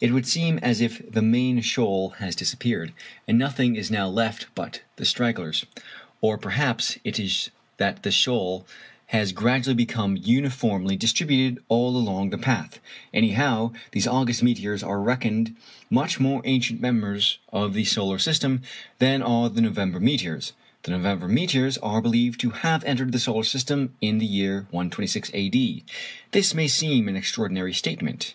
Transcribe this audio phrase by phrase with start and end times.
[0.00, 2.94] It would seem as if the main shoal has disappeared,
[3.28, 5.66] and nothing is now left but the stragglers;
[6.22, 8.66] or perhaps it is that the shoal
[9.08, 12.80] has gradually become uniformly distributed all along the path.
[13.12, 15.54] Anyhow, these August meteors are reckoned
[15.90, 18.62] much more ancient members of the solar system
[18.98, 20.54] than are the November meteors.
[20.84, 25.30] The November meteors are believed to have entered the solar system in the year 126
[25.34, 25.84] A.D.
[26.30, 28.28] This may seem an extraordinary statement.